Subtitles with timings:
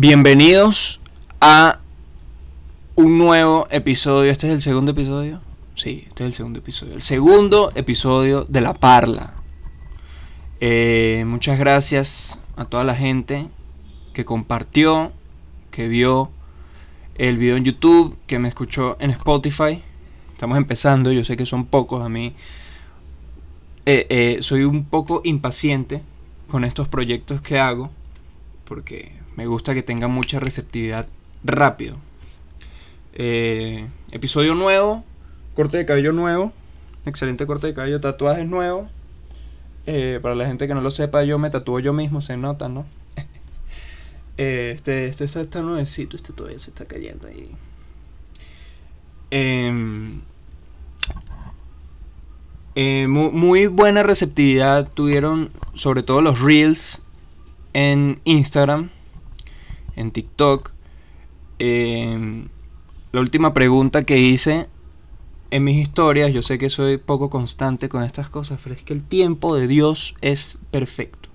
[0.00, 1.00] Bienvenidos
[1.40, 1.80] a
[2.94, 4.30] un nuevo episodio.
[4.30, 5.40] ¿Este es el segundo episodio?
[5.74, 6.94] Sí, este es el segundo episodio.
[6.94, 9.34] El segundo episodio de La Parla.
[10.60, 13.48] Eh, muchas gracias a toda la gente
[14.12, 15.10] que compartió,
[15.72, 16.30] que vio
[17.16, 19.82] el video en YouTube, que me escuchó en Spotify.
[20.30, 22.34] Estamos empezando, yo sé que son pocos a mí.
[23.84, 26.02] eh, eh, soy un poco impaciente
[26.48, 27.90] con estos proyectos que hago
[28.64, 31.06] porque me gusta que tenga mucha receptividad
[31.44, 31.96] rápido.
[33.14, 35.04] Eh, episodio nuevo,
[35.54, 36.52] corte de cabello nuevo,
[37.06, 38.90] excelente corte de cabello, tatuajes nuevos.
[39.86, 42.68] Eh, para la gente que no lo sepa, yo me tatúo yo mismo, se nota,
[42.68, 42.84] ¿no?
[44.40, 47.50] Eh, este, este está, nuevecito, este todavía se está cayendo ahí.
[49.32, 50.20] Em,
[53.08, 57.02] mu- muy buena receptividad tuvieron sobre todo los reels
[57.72, 58.90] en Instagram,
[59.98, 60.72] en TikTok.
[61.58, 62.44] Eh,
[63.12, 64.68] la última pregunta que hice
[65.50, 68.92] en mis historias, yo sé que soy poco constante con estas cosas, pero es que
[68.92, 71.28] el tiempo de Dios es perfecto.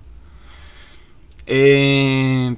[1.46, 2.56] Eh,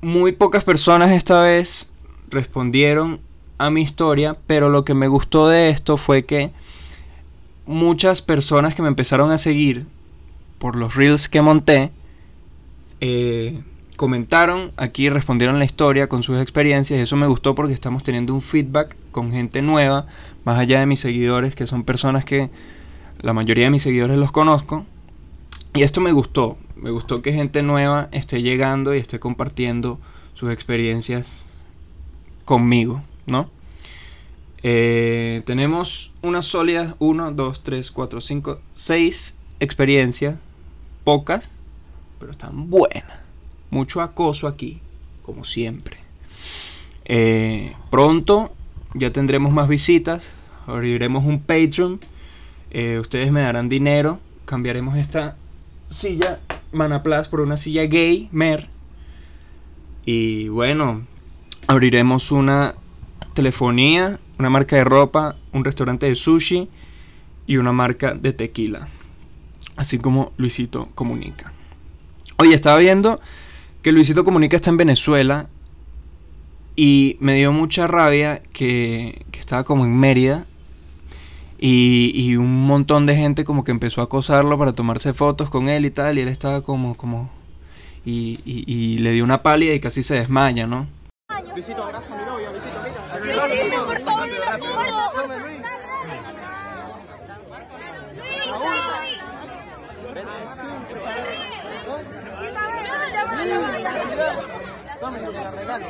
[0.00, 1.90] muy pocas personas esta vez
[2.30, 3.20] respondieron
[3.58, 6.52] a mi historia, pero lo que me gustó de esto fue que
[7.66, 9.86] muchas personas que me empezaron a seguir
[10.58, 11.90] por los reels que monté,
[13.00, 13.60] eh,
[13.96, 18.42] comentaron aquí, respondieron la historia con sus experiencias eso me gustó porque estamos teniendo un
[18.42, 20.06] feedback con gente nueva,
[20.44, 22.50] más allá de mis seguidores, que son personas que
[23.20, 24.84] la mayoría de mis seguidores los conozco.
[25.74, 29.98] Y esto me gustó, me gustó que gente nueva esté llegando y esté compartiendo
[30.34, 31.44] sus experiencias
[32.44, 33.50] conmigo, ¿no?
[34.62, 40.36] Eh, tenemos unas sólidas 1, 2, 3, 4, 5, 6 experiencias,
[41.04, 41.50] pocas,
[42.18, 43.25] pero están buenas.
[43.70, 44.80] Mucho acoso aquí,
[45.22, 45.98] como siempre.
[47.04, 48.52] Eh, pronto
[48.94, 50.34] ya tendremos más visitas,
[50.66, 52.00] abriremos un Patreon,
[52.70, 55.36] eh, ustedes me darán dinero, cambiaremos esta
[55.86, 56.40] silla
[56.72, 58.68] Manaplas por una silla gay, mer.
[60.04, 61.02] Y bueno,
[61.66, 62.74] abriremos una
[63.34, 66.68] telefonía, una marca de ropa, un restaurante de sushi
[67.46, 68.88] y una marca de tequila.
[69.76, 71.52] Así como Luisito Comunica.
[72.38, 73.20] Oye, estaba viendo
[73.86, 75.46] que Luisito Comunica está en Venezuela
[76.74, 80.44] y me dio mucha rabia que, que estaba como en Mérida
[81.56, 85.68] y, y un montón de gente como que empezó a acosarlo para tomarse fotos con
[85.68, 87.30] él y tal y él estaba como, como...
[88.04, 90.88] Y, y- y le dio una pálida y casi se desmaya, ¿no?
[91.54, 93.46] Luisito, abraza a mi novia, Luisito, mira.
[93.46, 95.05] Luisito, por favor, una foto.
[105.00, 105.86] Tome, se la regalo.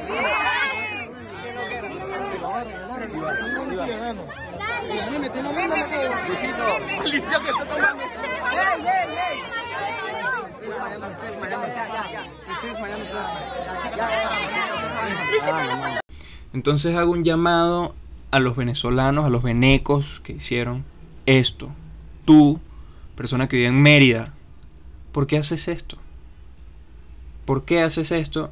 [2.31, 3.09] Se la va a regalar.
[3.09, 3.31] Sí, va,
[3.65, 3.87] sí, va.
[3.87, 6.29] Y a mí me tiene linda la cosa.
[6.29, 6.79] Luisito.
[7.03, 8.03] Luisito que está tomando.
[8.03, 9.39] ¡Ey, ey, ey!
[10.53, 11.67] Estoy desmayando, estoy desmayando.
[12.53, 13.33] Estoy desmayando, claro.
[16.53, 17.95] Entonces hago un llamado
[18.31, 20.85] a los venezolanos, a los venecos que hicieron
[21.27, 21.71] esto.
[22.25, 22.61] Tú,
[23.15, 24.33] persona que vive en Mérida,
[25.13, 25.99] ¿por qué haces esto?
[27.45, 28.51] ¿Por qué haces esto?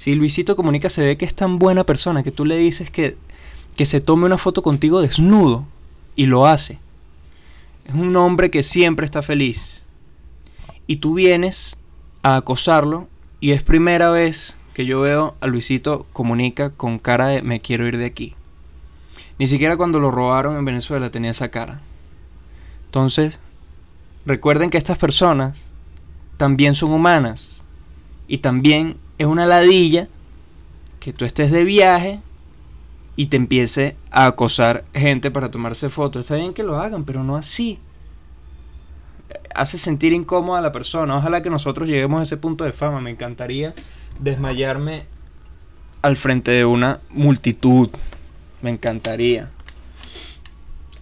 [0.00, 3.18] Si Luisito Comunica se ve que es tan buena persona que tú le dices que,
[3.76, 5.66] que se tome una foto contigo desnudo
[6.16, 6.78] y lo hace.
[7.84, 9.84] Es un hombre que siempre está feliz.
[10.86, 11.76] Y tú vienes
[12.22, 13.08] a acosarlo
[13.40, 17.86] y es primera vez que yo veo a Luisito Comunica con cara de me quiero
[17.86, 18.34] ir de aquí.
[19.38, 21.82] Ni siquiera cuando lo robaron en Venezuela tenía esa cara.
[22.86, 23.38] Entonces,
[24.24, 25.66] recuerden que estas personas
[26.38, 27.64] también son humanas.
[28.28, 30.08] Y también es una ladilla
[30.98, 32.20] que tú estés de viaje
[33.16, 36.22] y te empiece a acosar gente para tomarse fotos.
[36.22, 37.78] Está bien que lo hagan, pero no así.
[39.54, 41.18] Hace sentir incómoda a la persona.
[41.18, 43.02] Ojalá que nosotros lleguemos a ese punto de fama.
[43.02, 43.74] Me encantaría
[44.18, 45.04] desmayarme
[46.00, 47.90] al frente de una multitud.
[48.62, 49.50] Me encantaría.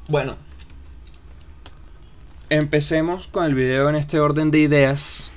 [0.08, 0.34] Bueno,
[2.50, 5.30] empecemos con el video en este orden de ideas.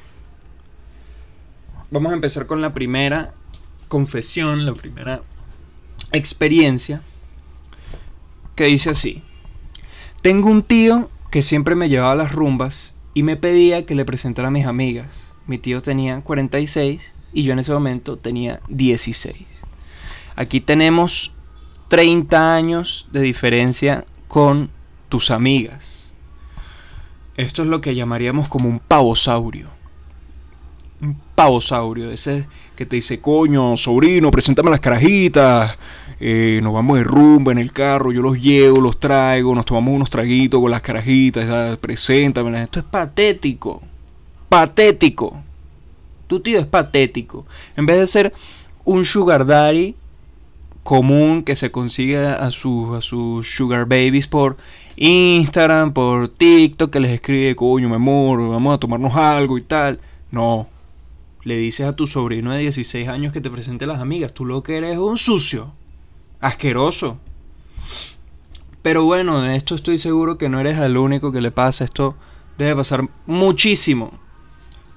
[1.93, 3.33] Vamos a empezar con la primera
[3.89, 5.23] confesión, la primera
[6.13, 7.01] experiencia,
[8.55, 9.21] que dice así.
[10.21, 14.05] Tengo un tío que siempre me llevaba a las rumbas y me pedía que le
[14.05, 15.21] presentara a mis amigas.
[15.47, 19.45] Mi tío tenía 46 y yo en ese momento tenía 16.
[20.37, 21.33] Aquí tenemos
[21.89, 24.71] 30 años de diferencia con
[25.09, 26.13] tus amigas.
[27.35, 29.80] Esto es lo que llamaríamos como un pavosaurio.
[31.01, 32.45] Un pavosaurio, ese
[32.75, 35.77] que te dice, coño, sobrino, preséntame las carajitas.
[36.19, 39.95] Eh, nos vamos de rumba en el carro, yo los llevo, los traigo, nos tomamos
[39.95, 42.61] unos traguitos con las carajitas, ya, preséntame.
[42.61, 43.81] Esto es patético.
[44.47, 45.41] Patético.
[46.27, 47.45] Tu tío es patético.
[47.75, 48.33] En vez de ser
[48.85, 49.95] un sugar daddy
[50.83, 54.57] común que se consigue a sus a sus sugar babies por
[54.95, 59.99] Instagram, por TikTok, que les escribe, coño, mi amor, vamos a tomarnos algo y tal.
[60.31, 60.67] No.
[61.43, 64.33] Le dices a tu sobrino de 16 años que te presente las amigas.
[64.33, 65.73] Tú lo que eres es un sucio.
[66.39, 67.17] Asqueroso.
[68.81, 71.83] Pero bueno, de esto estoy seguro que no eres el único que le pasa.
[71.83, 72.15] Esto
[72.57, 74.11] debe pasar muchísimo.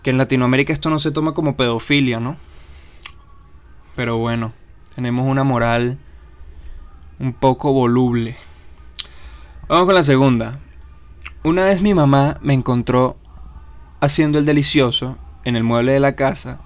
[0.02, 2.36] Que en Latinoamérica esto no se toma como pedofilia, ¿no?
[3.96, 4.52] Pero bueno,
[4.94, 5.98] tenemos una moral
[7.18, 8.36] un poco voluble.
[9.66, 10.60] Vamos con la segunda.
[11.42, 13.16] Una vez mi mamá me encontró
[14.00, 16.60] haciendo el delicioso en el mueble de la casa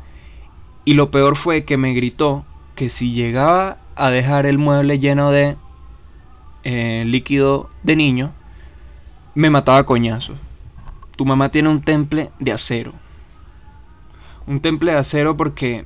[0.85, 5.31] y lo peor fue que me gritó que si llegaba a dejar el mueble lleno
[5.31, 5.57] de
[6.65, 8.33] eh, líquido de niño,
[9.35, 10.39] me mataba a coñazos.
[11.17, 12.93] Tu mamá tiene un temple de acero.
[14.47, 15.85] Un temple de acero porque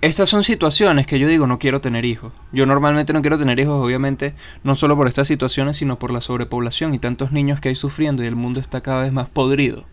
[0.00, 2.32] estas son situaciones que yo digo no quiero tener hijos.
[2.52, 6.20] Yo normalmente no quiero tener hijos, obviamente, no solo por estas situaciones, sino por la
[6.20, 9.84] sobrepoblación y tantos niños que hay sufriendo y el mundo está cada vez más podrido.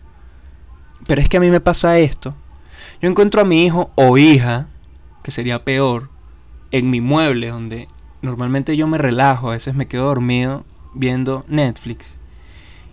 [1.06, 2.34] Pero es que a mí me pasa esto.
[3.00, 4.68] Yo encuentro a mi hijo o hija,
[5.22, 6.10] que sería peor,
[6.70, 7.88] en mi mueble donde
[8.22, 10.64] normalmente yo me relajo, a veces me quedo dormido
[10.94, 12.18] viendo Netflix.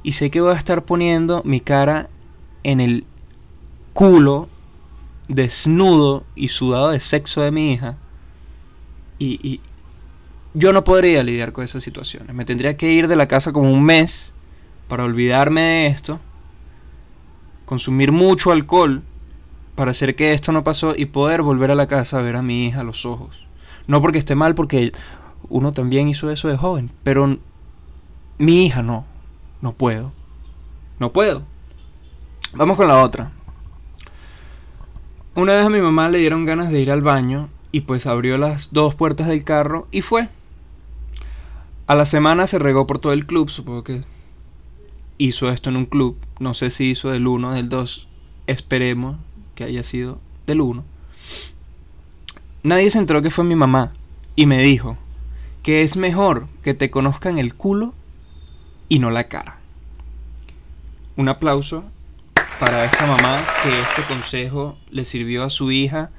[0.03, 2.09] Y sé que voy a estar poniendo mi cara
[2.63, 3.05] en el
[3.93, 4.49] culo
[5.27, 7.97] desnudo y sudado de sexo de mi hija.
[9.19, 9.61] Y, y,
[10.53, 12.35] yo no podría lidiar con esas situaciones.
[12.35, 14.33] Me tendría que ir de la casa como un mes
[14.87, 16.19] para olvidarme de esto.
[17.69, 19.03] Consumir mucho alcohol
[19.75, 22.41] para hacer que esto no pasó y poder volver a la casa a ver a
[22.41, 23.45] mi hija los ojos.
[23.85, 24.91] No porque esté mal, porque
[25.49, 26.89] uno también hizo eso de joven.
[27.03, 27.37] Pero
[28.39, 29.05] mi hija no.
[29.61, 30.11] No puedo.
[30.97, 31.43] No puedo.
[32.55, 33.31] Vamos con la otra.
[35.35, 38.39] Una vez a mi mamá le dieron ganas de ir al baño y pues abrió
[38.39, 40.27] las dos puertas del carro y fue.
[41.85, 44.05] A la semana se regó por todo el club, supongo que
[45.19, 48.07] hizo esto en un club, no sé si hizo del 1 del 2,
[48.47, 49.17] esperemos
[49.53, 50.83] que haya sido del 1.
[52.63, 53.91] Nadie se enteró que fue mi mamá
[54.35, 54.97] y me dijo
[55.61, 57.93] que es mejor que te conozcan el culo
[58.87, 59.57] y no la cara.
[61.17, 61.83] Un aplauso
[62.59, 66.11] para esta mamá que este consejo le sirvió a su hija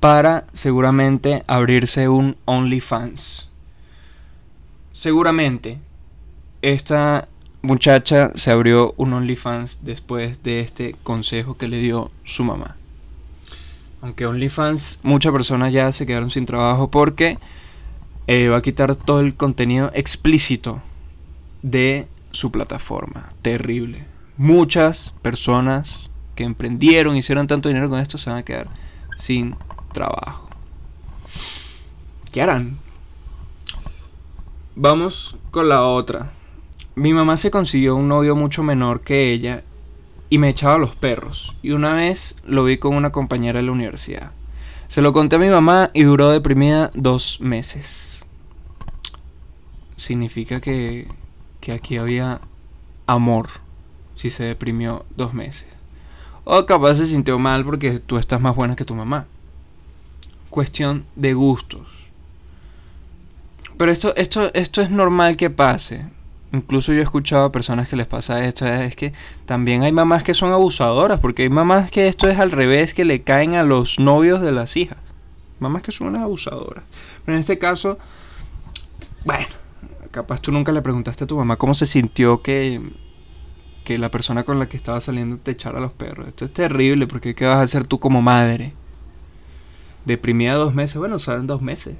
[0.00, 3.48] para seguramente abrirse un OnlyFans.
[4.92, 5.78] Seguramente
[6.60, 7.28] esta
[7.62, 12.76] muchacha se abrió un OnlyFans después de este consejo que le dio su mamá.
[14.00, 17.38] Aunque OnlyFans muchas personas ya se quedaron sin trabajo porque
[18.26, 20.80] eh, va a quitar todo el contenido explícito
[21.62, 23.32] de su plataforma.
[23.42, 28.68] Terrible muchas personas que emprendieron, hicieron tanto dinero con esto, se van a quedar
[29.16, 29.54] sin
[29.92, 30.48] trabajo.
[32.32, 32.78] ¿Qué harán?
[34.76, 36.30] Vamos con la otra.
[36.98, 39.62] Mi mamá se consiguió un novio mucho menor que ella
[40.30, 41.54] y me echaba los perros.
[41.62, 44.32] Y una vez lo vi con una compañera de la universidad.
[44.88, 48.26] Se lo conté a mi mamá y duró deprimida dos meses.
[49.96, 51.06] Significa que,
[51.60, 52.40] que aquí había
[53.06, 53.48] amor
[54.16, 55.68] si se deprimió dos meses.
[56.42, 59.26] O capaz se sintió mal porque tú estás más buena que tu mamá.
[60.50, 61.86] Cuestión de gustos.
[63.76, 66.17] Pero esto, esto, esto es normal que pase.
[66.52, 68.66] Incluso yo he escuchado a personas que les pasa esto.
[68.66, 69.12] Es que
[69.44, 71.20] también hay mamás que son abusadoras.
[71.20, 74.52] Porque hay mamás que esto es al revés, que le caen a los novios de
[74.52, 74.98] las hijas.
[75.60, 76.84] Mamás que son unas abusadoras.
[77.24, 77.98] Pero en este caso,
[79.24, 79.48] bueno,
[80.10, 82.80] capaz tú nunca le preguntaste a tu mamá cómo se sintió que
[83.88, 86.28] que la persona con la que estaba saliendo te echara a los perros.
[86.28, 88.74] Esto es terrible porque ¿qué vas a hacer tú como madre?
[90.04, 91.96] Deprimida dos meses, bueno, son dos meses,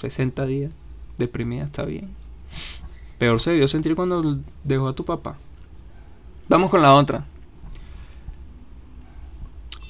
[0.00, 0.70] 60 días.
[1.18, 2.10] Deprimida está bien.
[3.18, 5.36] Peor se debió sentir cuando dejó a tu papá.
[6.48, 7.24] Vamos con la otra.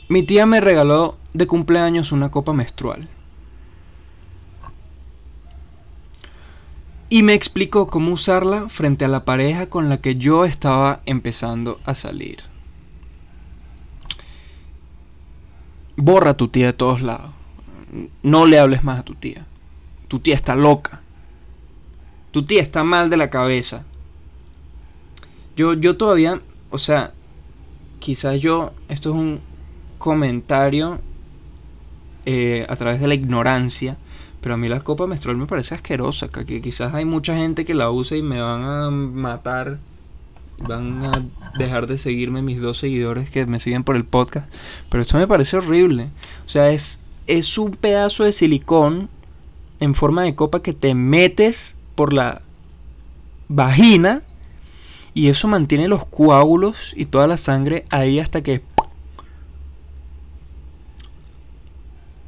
[0.08, 3.08] Mi tía me regaló de cumpleaños una copa menstrual.
[7.08, 11.80] Y me explicó cómo usarla frente a la pareja con la que yo estaba empezando
[11.84, 12.38] a salir.
[15.96, 17.30] Borra a tu tía de todos lados.
[18.22, 19.46] No le hables más a tu tía.
[20.08, 21.03] Tu tía está loca.
[22.34, 23.84] Tu tía está mal de la cabeza.
[25.56, 27.12] Yo, yo todavía, o sea,
[28.00, 29.40] quizás yo, esto es un
[29.98, 30.98] comentario
[32.26, 33.98] eh, a través de la ignorancia,
[34.40, 37.72] pero a mí la copa menstrual me parece asquerosa, que quizás hay mucha gente que
[37.72, 39.78] la usa y me van a matar,
[40.58, 41.24] van a
[41.56, 44.52] dejar de seguirme mis dos seguidores que me siguen por el podcast,
[44.90, 46.08] pero esto me parece horrible.
[46.44, 49.08] O sea, es, es un pedazo de silicón
[49.78, 52.42] en forma de copa que te metes por la
[53.48, 54.22] vagina
[55.14, 58.62] y eso mantiene los coágulos y toda la sangre ahí hasta que...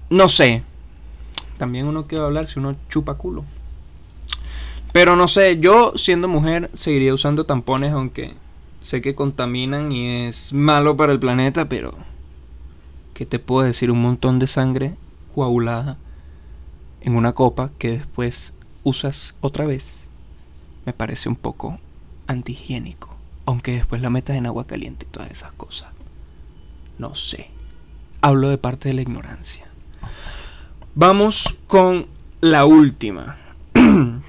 [0.08, 0.62] No sé,
[1.58, 3.44] también uno quiere hablar si uno chupa culo.
[4.92, 8.34] Pero no sé, yo siendo mujer seguiría usando tampones aunque
[8.80, 11.92] sé que contaminan y es malo para el planeta, pero
[13.14, 13.90] ¿qué te puedo decir?
[13.90, 14.94] Un montón de sangre
[15.34, 15.98] coagulada
[17.00, 18.54] en una copa que después
[18.86, 20.06] usas otra vez.
[20.84, 21.80] Me parece un poco
[22.28, 25.92] antihigiénico, aunque después la metas en agua caliente y todas esas cosas.
[26.96, 27.50] No sé.
[28.20, 29.66] Hablo de parte de la ignorancia.
[30.94, 32.06] Vamos con
[32.40, 33.36] la última.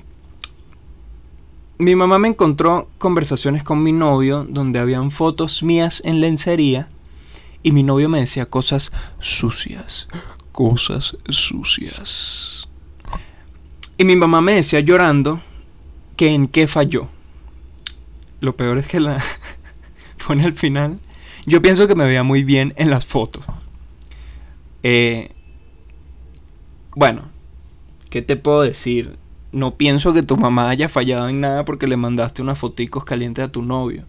[1.78, 6.90] mi mamá me encontró conversaciones con mi novio donde habían fotos mías en lencería
[7.62, 10.08] y mi novio me decía cosas sucias,
[10.52, 12.67] cosas sucias.
[13.98, 15.42] Y mi mamá me decía llorando
[16.16, 17.08] que en qué falló.
[18.40, 19.24] Lo peor es que la
[20.28, 21.00] pone al final.
[21.46, 23.46] Yo pienso que me veía muy bien en las fotos.
[24.84, 25.32] Eh,
[26.96, 27.24] bueno,
[28.10, 29.18] ¿qué te puedo decir?
[29.52, 33.46] No pienso que tu mamá haya fallado en nada porque le mandaste unas foticos calientes
[33.46, 34.04] a tu novio.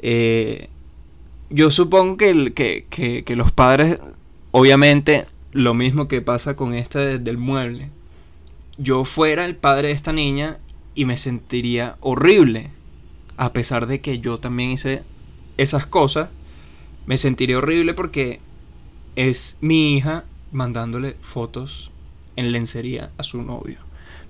[0.00, 0.68] Eh,
[1.50, 3.98] yo supongo que, que, que, los padres,
[4.50, 7.90] obviamente, lo mismo que pasa con esta del mueble.
[8.78, 10.58] Yo fuera el padre de esta niña
[10.94, 12.70] y me sentiría horrible.
[13.36, 15.02] A pesar de que yo también hice
[15.56, 16.30] esas cosas,
[17.06, 18.40] me sentiría horrible porque
[19.16, 21.90] es mi hija mandándole fotos
[22.36, 23.78] en lencería a su novio.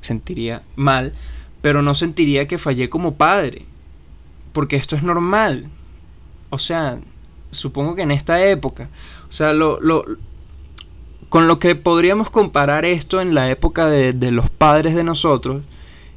[0.00, 1.12] sentiría mal,
[1.60, 3.66] pero no sentiría que fallé como padre,
[4.52, 5.68] porque esto es normal.
[6.50, 7.00] O sea,
[7.50, 8.88] supongo que en esta época,
[9.28, 10.04] o sea, lo, lo
[11.28, 15.62] con lo que podríamos comparar esto en la época de, de los padres de nosotros,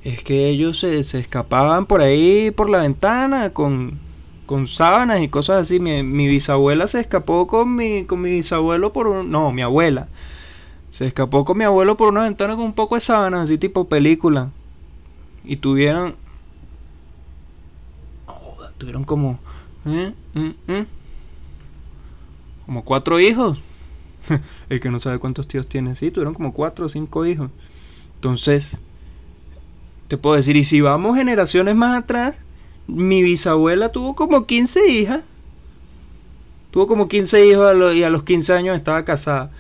[0.04, 4.00] es que ellos se, se, escapaban por ahí por la ventana con,
[4.46, 5.80] con sábanas y cosas así.
[5.80, 9.30] Mi, bisabuela se escapó con mi, con mi bisabuelo por un...
[9.32, 10.08] No, mi abuela.
[10.90, 13.88] Se escapó con mi abuelo por una ventana con un poco de sábanas, así tipo
[13.88, 14.50] película.
[15.44, 16.16] Y tuvieron...
[18.78, 19.40] tuvieron como...
[19.86, 20.14] ¿eh?
[20.36, 20.54] ¿Eh?
[20.68, 20.86] ¿Eh?
[22.66, 23.60] Como cuatro hijos.
[24.70, 25.96] El que no sabe cuántos tíos tiene.
[25.96, 27.50] Sí, tuvieron como cuatro o cinco hijos.
[28.16, 28.78] Entonces...
[30.12, 32.42] Te puedo decir, y si vamos generaciones más atrás,
[32.86, 35.22] mi bisabuela tuvo como 15 hijas.
[36.72, 39.52] Tuvo como 15 hijos y a los 15 años estaba casada.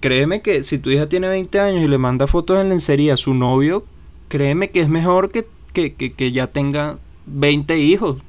[0.00, 3.16] Créeme que si tu hija tiene 20 años y le manda fotos en lencería a
[3.18, 3.84] su novio,
[4.28, 6.96] créeme que es mejor que, que, que ya tenga
[7.26, 8.22] 20 hijos.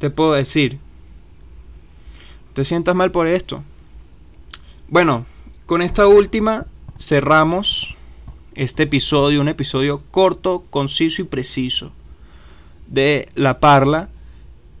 [0.00, 0.78] Te puedo decir.
[2.52, 3.62] Te sientas mal por esto.
[4.88, 5.24] Bueno,
[5.64, 7.96] con esta última cerramos
[8.54, 11.90] este episodio, un episodio corto, conciso y preciso
[12.86, 14.10] de La Parla.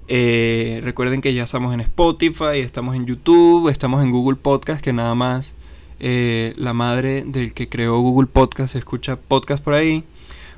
[0.06, 4.92] Eh, recuerden que ya estamos en Spotify, estamos en YouTube, estamos en Google Podcast, que
[4.92, 5.54] nada más
[6.00, 10.04] eh, la madre del que creó Google Podcast escucha podcast por ahí.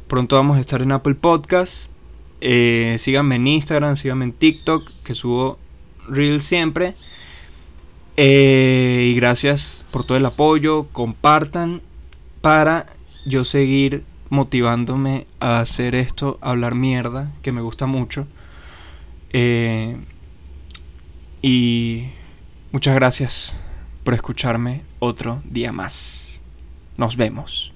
[0.08, 1.92] Pronto vamos a estar en Apple Podcast.
[2.40, 5.58] Eh, síganme en Instagram, síganme en TikTok, que subo
[6.08, 6.96] Reels siempre.
[8.16, 10.88] Y gracias por todo el apoyo.
[10.92, 11.82] Compartan
[12.40, 12.86] para
[13.26, 18.26] yo seguir motivándome a hacer esto, a hablar mierda, que me gusta mucho.
[19.30, 19.96] Eh,
[21.42, 22.08] y
[22.72, 23.60] muchas gracias
[24.04, 26.42] por escucharme otro día más.
[26.96, 27.75] Nos vemos.